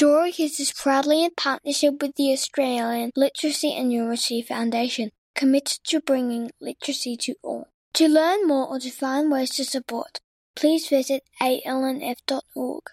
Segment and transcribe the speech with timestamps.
[0.00, 6.52] Story is proudly in partnership with the Australian Literacy and Numeracy Foundation, committed to bringing
[6.60, 7.66] literacy to all.
[7.94, 10.20] To learn more or to find ways to support,
[10.54, 12.84] please visit alnf.org.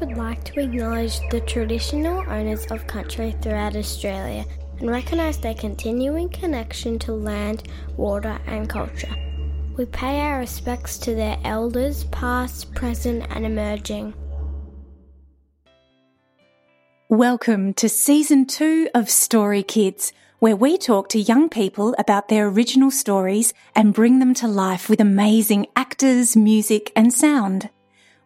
[0.00, 4.44] Would like to acknowledge the traditional owners of country throughout Australia
[4.78, 7.64] and recognise their continuing connection to land,
[7.96, 9.12] water, and culture.
[9.76, 14.14] We pay our respects to their elders, past, present, and emerging.
[17.08, 22.46] Welcome to season two of Story Kids, where we talk to young people about their
[22.46, 27.70] original stories and bring them to life with amazing actors, music, and sound.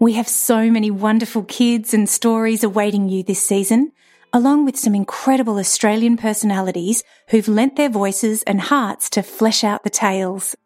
[0.00, 3.92] We have so many wonderful kids and stories awaiting you this season,
[4.32, 9.84] along with some incredible Australian personalities who've lent their voices and hearts to flesh out
[9.84, 10.56] the tales.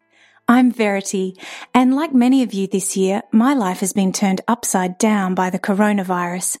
[0.47, 1.37] I'm Verity,
[1.73, 5.49] and like many of you this year, my life has been turned upside down by
[5.49, 6.57] the coronavirus.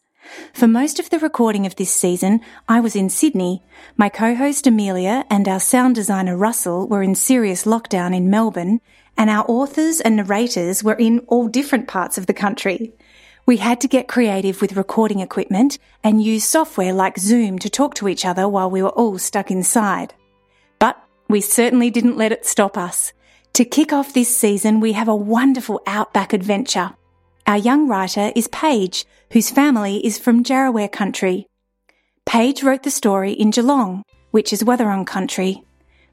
[0.51, 3.63] For most of the recording of this season, I was in Sydney.
[3.95, 8.81] My co-host Amelia and our sound designer Russell were in serious lockdown in Melbourne,
[9.17, 12.93] and our authors and narrators were in all different parts of the country.
[13.45, 17.93] We had to get creative with recording equipment and use software like Zoom to talk
[17.95, 20.15] to each other while we were all stuck inside.
[20.79, 23.13] But we certainly didn't let it stop us.
[23.53, 26.95] To kick off this season, we have a wonderful outback adventure.
[27.47, 31.45] Our young writer is Paige, whose family is from Jarraware country.
[32.25, 35.63] Paige wrote the story in Geelong, which is Wathaurong country.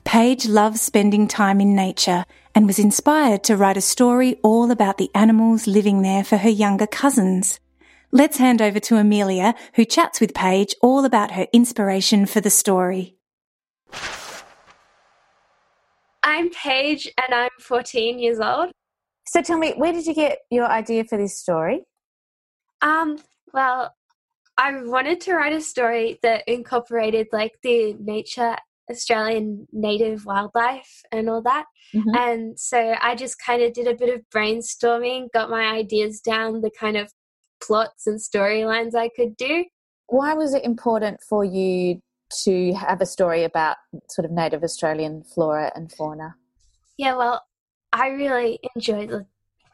[0.05, 4.99] Paige loves spending time in nature and was inspired to write a story all about
[4.99, 7.61] the animals living there for her younger cousins.
[8.11, 12.51] Let's hand over to Amelia, who chats with Paige all about her inspiration for the
[12.51, 13.17] story.
[16.23, 18.71] I'm Paige and I'm 14 years old.
[19.27, 21.85] So tell me, where did you get your idea for this story?
[22.83, 23.19] Um,
[23.55, 23.95] well,
[24.59, 28.57] I wanted to write a story that incorporated like the nature,
[28.91, 31.67] Australian native wildlife and all that.
[31.95, 32.17] Mhm.
[32.17, 36.61] And so I just kind of did a bit of brainstorming, got my ideas down,
[36.61, 37.13] the kind of
[37.63, 39.65] plots and storylines I could do.
[40.09, 42.03] Why was it important for you
[42.45, 43.77] to have a story about
[44.11, 46.35] sort of native Australian flora and fauna?
[46.97, 47.43] Yeah, well,
[47.93, 49.27] I really enjoy the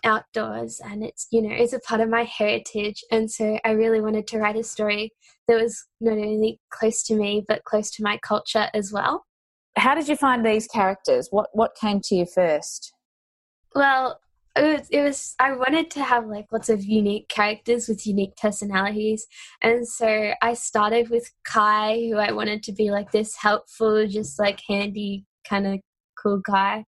[0.05, 3.03] outdoors and it's, you know, it's a part of my heritage.
[3.11, 5.13] And so I really wanted to write a story
[5.47, 9.25] that was not only close to me, but close to my culture as well.
[9.77, 11.29] How did you find these characters?
[11.31, 12.93] What what came to you first?
[13.75, 14.21] Well,
[14.57, 18.37] it was, it was, I wanted to have like lots of unique characters with unique
[18.37, 19.27] personalities.
[19.63, 24.39] And so I started with Kai, who I wanted to be like this helpful, just
[24.39, 25.81] like handy, kind of
[26.21, 26.85] cool guy.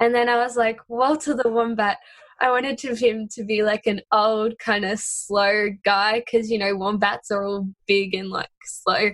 [0.00, 1.98] And then I was like, Walter the Wombat.
[2.40, 6.74] I wanted him to be like an old, kind of slow guy because, you know,
[6.74, 9.10] wombats are all big and like slow.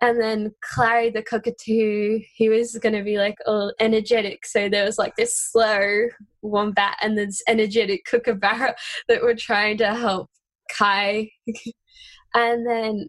[0.00, 4.46] And then Clary the cockatoo, he was going to be like all energetic.
[4.46, 6.08] So there was like this slow
[6.42, 8.74] wombat and this energetic kookaburra
[9.08, 10.30] that were trying to help
[10.78, 11.30] Kai.
[12.34, 13.08] and then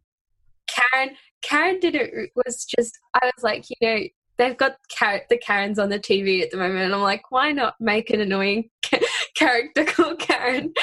[0.67, 4.03] Karen, Karen did it was just I was like, you know,
[4.38, 7.51] they've got Karen, the Karens on the TV at the moment, and I'm like, why
[7.51, 8.69] not make an annoying
[9.35, 10.73] character called Karen?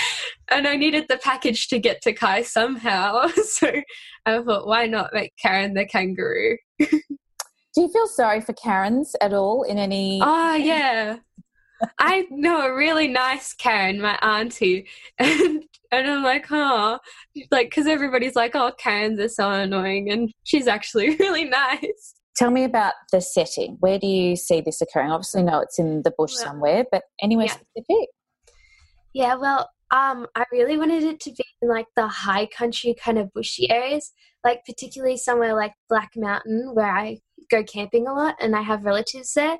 [0.50, 3.70] And I needed the package to get to Kai somehow, so
[4.26, 6.56] I thought, why not make Karen the kangaroo?
[6.78, 11.16] Do you feel sorry for Karens at all in any Oh yeah.
[11.98, 14.86] I know a really nice Karen, my auntie,
[15.18, 16.98] and and I'm like, oh,
[17.50, 22.14] like because everybody's like, oh, Karens are so annoying, and she's actually really nice.
[22.36, 23.76] Tell me about the setting.
[23.80, 25.10] Where do you see this occurring?
[25.10, 27.52] Obviously, no, it's in the bush Well, somewhere, but anywhere yeah.
[27.52, 28.08] specific?
[29.12, 33.18] Yeah, well, um, I really wanted it to be in like the high country kind
[33.18, 34.12] of bushy areas,
[34.42, 37.18] like particularly somewhere like Black Mountain where I
[37.50, 39.58] go camping a lot and I have relatives there.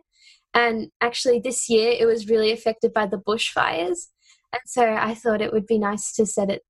[0.55, 4.09] And actually, this year it was really affected by the bushfires,
[4.53, 6.63] and so I thought it would be nice to set it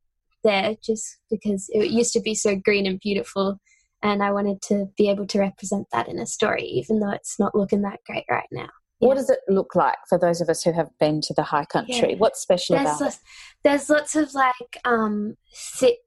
[0.44, 3.58] there, just because it used to be so green and beautiful,
[4.02, 7.38] and I wanted to be able to represent that in a story, even though it's
[7.38, 8.68] not looking that great right now.
[8.98, 11.64] What does it look like for those of us who have been to the high
[11.64, 12.10] country?
[12.10, 12.18] Yeah.
[12.18, 13.04] What's special There's about it?
[13.04, 13.18] lots,
[13.64, 15.98] there's lots of like um, thick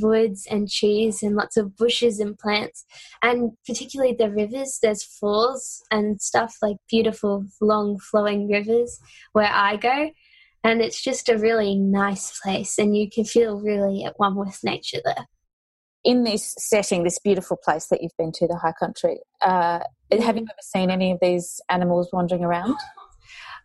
[0.00, 2.86] woods and trees and lots of bushes and plants,
[3.22, 4.78] and particularly the rivers.
[4.82, 8.98] There's falls and stuff like beautiful long flowing rivers
[9.32, 10.10] where I go,
[10.64, 14.58] and it's just a really nice place, and you can feel really at one with
[14.64, 15.26] nature there.
[16.02, 19.80] In this setting, this beautiful place that you've been to, the high country, uh,
[20.10, 22.76] have you ever seen any of these animals wandering around?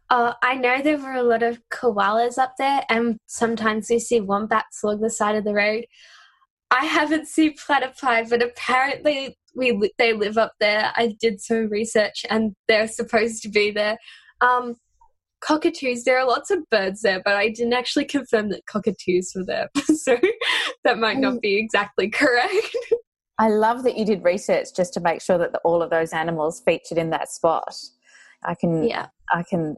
[0.10, 4.22] Uh, I know there were a lot of koalas up there, and sometimes we see
[4.22, 5.86] wombats along the side of the road.
[6.70, 10.92] I haven't seen platypi, but apparently we they live up there.
[10.96, 13.98] I did some research, and they're supposed to be there.
[14.42, 14.76] Um,
[15.46, 19.46] cockatoos, there are lots of birds there, but I didn't actually confirm that cockatoos were
[19.46, 20.18] there, so
[20.84, 22.76] that might not be exactly correct.
[23.38, 26.14] I love that you did research just to make sure that the, all of those
[26.14, 27.76] animals featured in that spot.
[28.44, 29.76] I can, yeah, I can,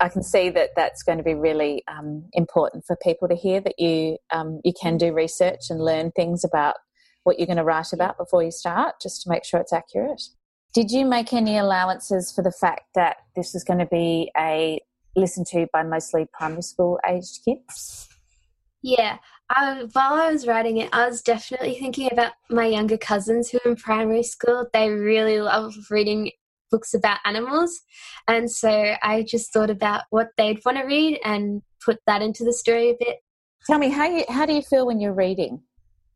[0.00, 3.60] I can see that that's going to be really um, important for people to hear
[3.60, 6.76] that you um, you can do research and learn things about
[7.24, 10.22] what you're going to write about before you start, just to make sure it's accurate.
[10.74, 14.80] Did you make any allowances for the fact that this is going to be a
[15.16, 18.08] listened to by mostly primary school aged kids?
[18.82, 19.18] Yeah,
[19.50, 23.58] I, while I was writing it, I was definitely thinking about my younger cousins who
[23.64, 24.66] are in primary school.
[24.72, 26.30] They really love reading
[26.70, 27.80] books about animals.
[28.28, 32.44] And so I just thought about what they'd want to read and put that into
[32.44, 33.18] the story a bit.
[33.66, 35.62] Tell me how you how do you feel when you're reading?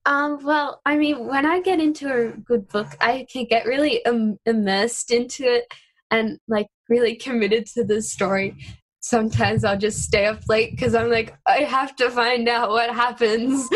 [0.04, 4.04] Um, well, I mean, when I get into a good book, I can get really
[4.04, 5.72] um, immersed into it
[6.10, 8.56] and like really committed to the story.
[9.00, 12.90] Sometimes I'll just stay up late because I'm like, I have to find out what
[12.90, 13.68] happens.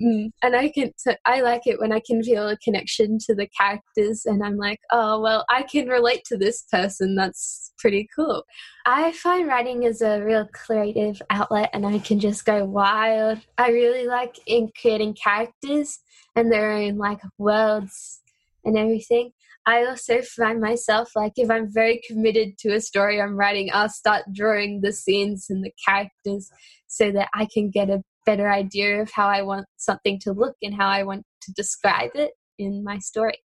[0.00, 3.34] Mm, and I can, so I like it when I can feel a connection to
[3.34, 7.16] the characters, and I'm like, oh, well, I can relate to this person.
[7.16, 8.44] That's pretty cool.
[8.86, 13.40] I find writing is a real creative outlet, and I can just go wild.
[13.58, 15.98] I really like in creating characters
[16.36, 18.20] and their own like worlds
[18.64, 19.32] and everything.
[19.66, 23.90] I also find myself like if I'm very committed to a story I'm writing, I'll
[23.90, 26.50] start drawing the scenes and the characters
[26.86, 30.54] so that I can get a better idea of how I want something to look
[30.60, 33.38] and how I want to describe it in my story.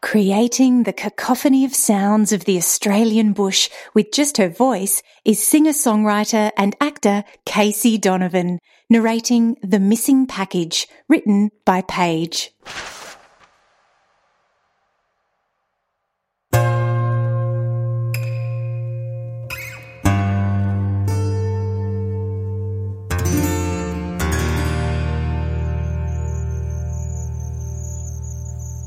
[0.00, 6.50] Creating the cacophony of sounds of the Australian bush with just her voice is singer-songwriter
[6.58, 8.58] and actor Casey Donovan,
[8.90, 12.50] narrating The Missing Package, written by Paige.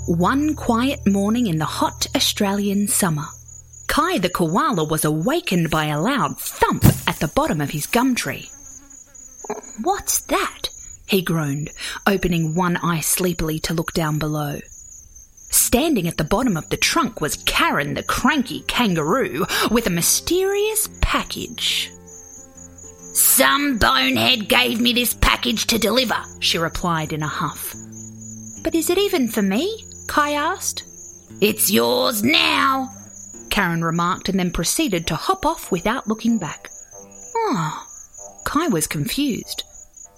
[0.08, 3.26] One quiet morning in the hot Australian summer,
[3.88, 8.14] Kai the koala was awakened by a loud thump at the bottom of his gum
[8.14, 8.52] tree.
[9.82, 10.70] What's that?
[11.08, 11.72] he groaned,
[12.06, 14.60] opening one eye sleepily to look down below.
[15.50, 20.88] Standing at the bottom of the trunk was Karen the cranky kangaroo with a mysterious
[21.02, 21.90] package.
[23.16, 27.74] Some bonehead gave me this package to deliver, she replied in a huff.
[28.64, 29.84] But is it even for me?
[30.08, 30.84] Kai asked.
[31.42, 32.90] It's yours now,
[33.50, 36.70] Karen remarked and then proceeded to hop off without looking back.
[37.36, 37.88] Ah,
[38.44, 39.64] Kai was confused.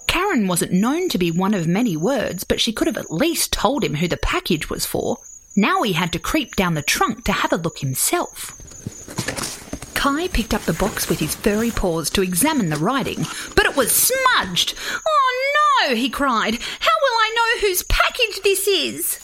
[0.06, 3.52] Karen wasn't known to be one of many words, but she could have at least
[3.52, 5.18] told him who the package was for.
[5.56, 8.54] Now he had to creep down the trunk to have a look himself.
[9.94, 13.24] Kai picked up the box with his furry paws to examine the writing,
[13.56, 14.74] but it was smudged.
[15.06, 15.52] Oh
[15.82, 16.54] no, he cried.
[16.54, 19.18] How will I know whose package this is?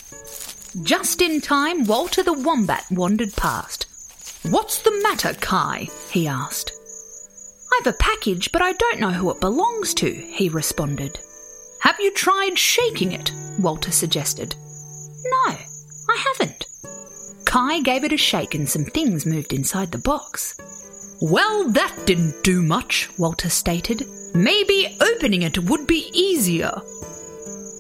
[0.82, 3.86] Just in time, Walter the Wombat wandered past.
[4.42, 5.88] What's the matter, Kai?
[6.10, 6.72] he asked.
[7.72, 11.18] I've a package, but I don't know who it belongs to, he responded.
[11.82, 13.30] Have you tried shaking it?
[13.60, 14.56] Walter suggested.
[15.24, 15.56] No,
[16.08, 16.66] I haven't.
[17.44, 21.16] Kai gave it a shake and some things moved inside the box.
[21.20, 24.06] Well, that didn't do much, Walter stated.
[24.34, 26.72] Maybe opening it would be easier.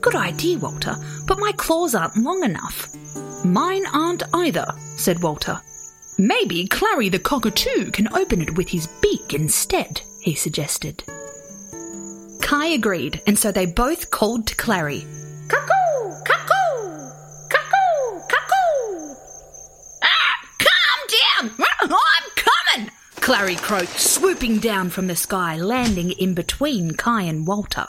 [0.04, 0.96] Good idea, Walter,
[1.26, 2.94] but my claws aren't long enough.
[3.42, 5.58] Mine aren't either, said Walter.
[6.18, 11.02] Maybe Clary the cockatoo can open it with his beak instead, he suggested.
[12.42, 15.06] Kai agreed, and so they both called to Clary.
[15.48, 16.10] Cuckoo!
[16.26, 16.98] Cuckoo!
[17.48, 18.20] Cuckoo!
[18.28, 19.14] Cuckoo!
[20.02, 20.36] Ah!
[20.58, 21.66] Calm down!
[21.80, 22.90] I'm coming!
[23.22, 27.86] Clary croaked, swooping down from the sky, landing in between Kai and Walter.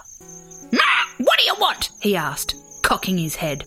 [1.36, 1.90] "Ah, What do you want?
[2.00, 3.66] he asked, cocking his head.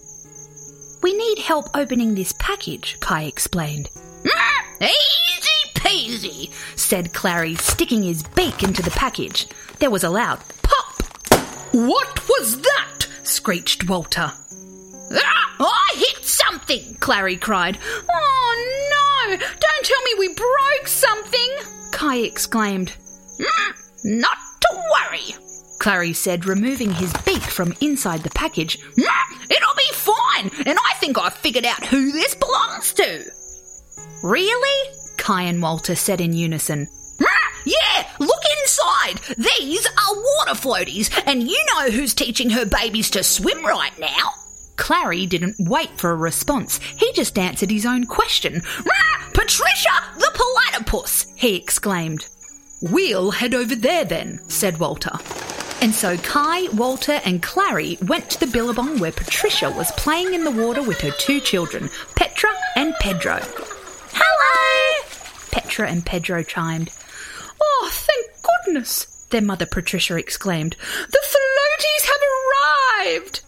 [1.02, 3.90] We need help opening this package, Kai explained.
[4.24, 9.46] "Mm, easy peasy, said Clary, sticking his beak into the package.
[9.78, 11.02] There was a loud pop.
[11.72, 13.06] What was that?
[13.22, 14.32] screeched Walter.
[15.12, 17.78] Ah, I hit something, Clary cried.
[18.10, 19.36] Oh no!
[19.36, 21.50] Don't tell me we broke something,
[21.92, 22.92] Kai exclaimed.
[23.38, 24.38] "Mm, not
[25.78, 28.78] Clary said, removing his beak from inside the package.
[28.96, 29.06] "Mm,
[29.50, 33.24] it'll be fine, and I think I've figured out who this belongs to.
[34.22, 34.90] Really?
[35.16, 36.88] Kai and Walter said in unison.
[37.22, 37.24] "Ah,
[37.64, 39.20] Yeah, look inside.
[39.36, 44.32] These are water floaties, and you know who's teaching her babies to swim right now.
[44.76, 46.78] Clary didn't wait for a response.
[46.96, 48.62] He just answered his own question.
[48.90, 52.26] "Ah, Patricia, the platypus, he exclaimed.
[52.80, 55.12] We'll head over there then, said Walter.
[55.80, 60.44] And so Kai, Walter, and Clary went to the billabong where Patricia was playing in
[60.44, 63.38] the water with her two children, Petra and Pedro.
[64.12, 65.08] Hello!
[65.50, 66.90] Petra and Pedro chimed.
[67.60, 68.26] Oh, thank
[68.66, 70.76] goodness, their mother Patricia exclaimed.
[71.10, 73.40] The floaties have arrived!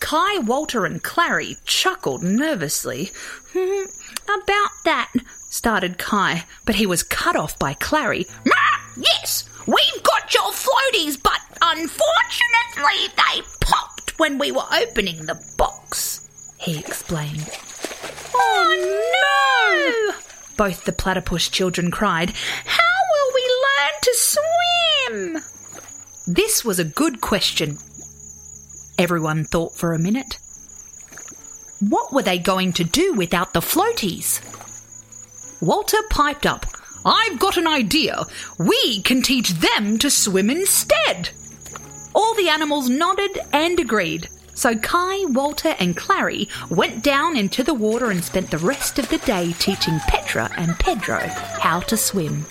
[0.00, 3.12] Kai, Walter, and Clary chuckled nervously.
[3.52, 3.84] "Hmm,
[4.24, 5.12] about that,
[5.50, 8.26] started Kai, but he was cut off by Clary.
[8.50, 15.40] "Ah, yes, we've got your floaties, but unfortunately they popped when we were opening the
[15.56, 17.48] box, he explained.
[18.34, 20.14] Oh, oh no!
[20.56, 22.30] Both the platypus children cried.
[22.64, 25.42] How will we learn to swim?
[26.26, 27.78] This was a good question.
[28.98, 30.38] Everyone thought for a minute.
[31.80, 34.42] What were they going to do without the floaties?
[35.62, 36.66] Walter piped up.
[37.04, 38.24] I've got an idea.
[38.58, 41.30] We can teach them to swim instead.
[42.14, 44.28] All the animals nodded and agreed.
[44.54, 49.08] So Kai, Walter, and Clary went down into the water and spent the rest of
[49.08, 51.20] the day teaching Petra and Pedro
[51.60, 52.44] how to swim.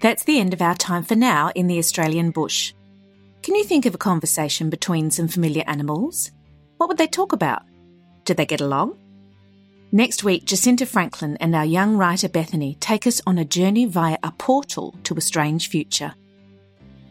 [0.00, 2.72] That's the end of our time for now in the Australian bush.
[3.42, 6.30] Can you think of a conversation between some familiar animals?
[6.76, 7.62] What would they talk about?
[8.24, 8.98] Did they get along?
[9.90, 14.18] Next week, Jacinta Franklin and our young writer Bethany take us on a journey via
[14.22, 16.14] a portal to a strange future.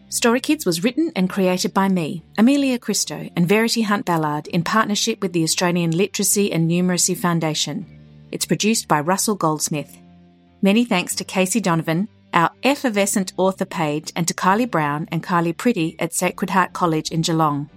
[0.09, 4.63] Story Kids was written and created by me, Amelia Christo, and Verity Hunt Ballard in
[4.63, 7.85] partnership with the Australian Literacy and Numeracy Foundation.
[8.31, 9.97] It's produced by Russell Goldsmith.
[10.61, 15.57] Many thanks to Casey Donovan, our effervescent author Paige, and to Kylie Brown and Kylie
[15.57, 17.69] Pretty at Sacred Heart College in Geelong.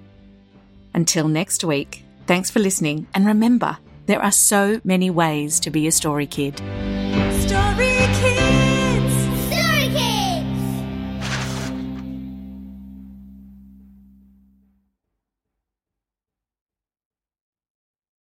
[0.93, 3.79] Until next week, thanks for listening, and remember,
[4.11, 6.59] there are so many ways to be a story kid.
[7.47, 7.90] Story